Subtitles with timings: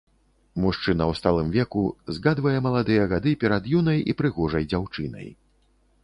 [0.61, 1.83] Мужчына ў сталым веку
[2.15, 5.27] згадвае маладыя гады перад юнай і прыгожай дзяўчынай.